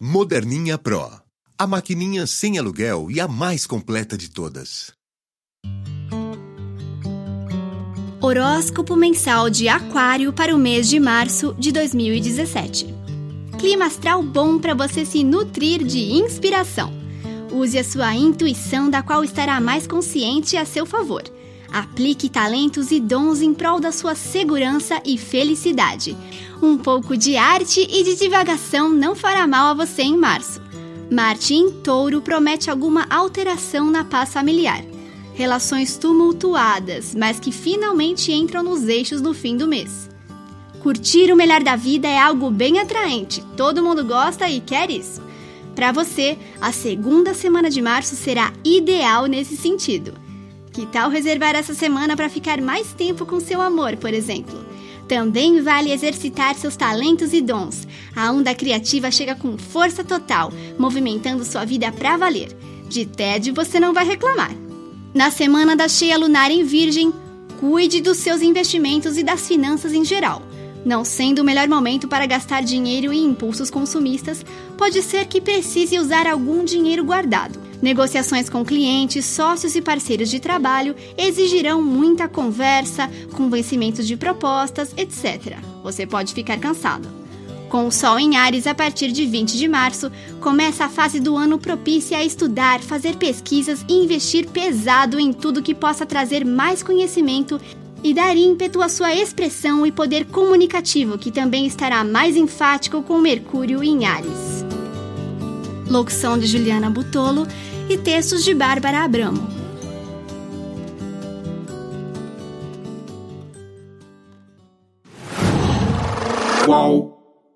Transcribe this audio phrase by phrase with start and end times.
[0.00, 1.10] Moderninha Pro.
[1.58, 4.92] A maquininha sem aluguel e a mais completa de todas.
[8.20, 12.86] Horóscopo mensal de Aquário para o mês de março de 2017.
[13.58, 16.92] Clima astral bom para você se nutrir de inspiração.
[17.50, 21.24] Use a sua intuição, da qual estará mais consciente a seu favor.
[21.72, 26.16] Aplique talentos e dons em prol da sua segurança e felicidade.
[26.62, 30.60] Um pouco de arte e de divagação não fará mal a você em março.
[31.10, 34.82] Marte em touro promete alguma alteração na paz familiar.
[35.34, 40.08] Relações tumultuadas, mas que finalmente entram nos eixos no fim do mês.
[40.80, 45.22] Curtir o melhor da vida é algo bem atraente, todo mundo gosta e quer isso.
[45.74, 50.27] Para você, a segunda semana de março será ideal nesse sentido.
[50.78, 54.64] Que tal reservar essa semana para ficar mais tempo com seu amor, por exemplo?
[55.08, 57.84] Também vale exercitar seus talentos e dons.
[58.14, 62.56] A onda criativa chega com força total, movimentando sua vida para valer.
[62.88, 64.52] De tédio você não vai reclamar.
[65.12, 67.12] Na semana da cheia lunar em Virgem,
[67.58, 70.42] cuide dos seus investimentos e das finanças em geral.
[70.84, 75.98] Não sendo o melhor momento para gastar dinheiro em impulsos consumistas, pode ser que precise
[75.98, 77.67] usar algum dinheiro guardado.
[77.80, 85.58] Negociações com clientes, sócios e parceiros de trabalho exigirão muita conversa, convencimento de propostas, etc.
[85.82, 87.08] Você pode ficar cansado.
[87.68, 91.36] Com o Sol em Ares a partir de 20 de março, começa a fase do
[91.36, 96.82] ano propícia a estudar, fazer pesquisas e investir pesado em tudo que possa trazer mais
[96.82, 97.60] conhecimento
[98.02, 103.18] e dar ímpeto à sua expressão e poder comunicativo, que também estará mais enfático com
[103.18, 104.47] Mercúrio em Ares.
[105.88, 107.46] Locução de Juliana Butolo
[107.88, 109.48] e textos de Bárbara Abramo.
[116.64, 117.17] Qual?